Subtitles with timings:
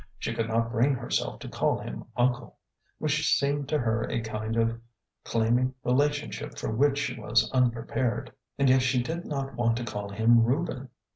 [0.17, 2.57] She could not bring herself to call him uncle,''
[2.97, 4.81] which seemed to her a kind of
[5.23, 9.83] claiming rela tionship for which she was unprepared, and yet she did not want to
[9.85, 10.89] call him Reuben.